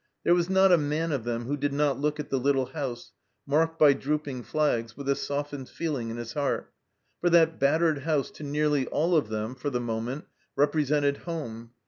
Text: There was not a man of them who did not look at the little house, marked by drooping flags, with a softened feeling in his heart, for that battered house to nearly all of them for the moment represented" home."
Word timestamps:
There 0.23 0.33
was 0.33 0.49
not 0.49 0.71
a 0.71 0.79
man 0.79 1.11
of 1.11 1.25
them 1.25 1.45
who 1.45 1.55
did 1.55 1.73
not 1.73 1.99
look 1.99 2.19
at 2.19 2.31
the 2.31 2.39
little 2.39 2.65
house, 2.65 3.11
marked 3.45 3.77
by 3.77 3.93
drooping 3.93 4.41
flags, 4.41 4.97
with 4.97 5.07
a 5.07 5.13
softened 5.13 5.69
feeling 5.69 6.09
in 6.09 6.17
his 6.17 6.33
heart, 6.33 6.73
for 7.19 7.29
that 7.29 7.59
battered 7.59 7.99
house 7.99 8.31
to 8.31 8.43
nearly 8.43 8.87
all 8.87 9.15
of 9.15 9.29
them 9.29 9.53
for 9.53 9.69
the 9.69 9.79
moment 9.79 10.25
represented" 10.55 11.17
home." 11.29 11.73